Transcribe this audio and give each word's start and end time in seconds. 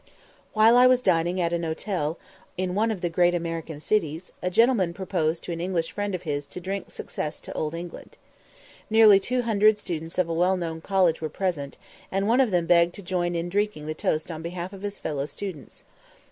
While 0.53 0.77
I 0.77 0.87
was 0.87 1.03
dining 1.03 1.39
at 1.39 1.53
an 1.53 1.61
hotel 1.61 2.17
in 2.57 2.73
one 2.73 2.89
of 2.89 3.01
the 3.01 3.07
great 3.09 3.35
American 3.35 3.79
cities 3.79 4.31
a 4.41 4.49
gentleman 4.49 4.95
proposed 4.95 5.43
to 5.43 5.51
an 5.51 5.61
English 5.61 5.91
friend 5.91 6.15
of 6.15 6.23
his 6.23 6.47
to 6.47 6.59
drink 6.59 6.89
"Success 6.89 7.39
to 7.41 7.53
Old 7.53 7.75
England." 7.75 8.17
Nearly 8.89 9.19
two 9.19 9.43
hundred 9.43 9.77
students 9.77 10.17
of 10.17 10.27
a 10.27 10.33
well 10.33 10.57
known 10.57 10.81
college 10.81 11.21
were 11.21 11.29
present, 11.29 11.77
and 12.11 12.27
one 12.27 12.41
of 12.41 12.49
them 12.49 12.65
begged 12.65 12.95
to 12.95 13.03
join 13.03 13.35
in 13.35 13.47
drinking 13.47 13.85
the 13.85 13.93
toast 13.93 14.31
on 14.31 14.41
behalf 14.41 14.73
of 14.73 14.81
his 14.81 14.97
fellow 14.97 15.27
students. 15.27 15.83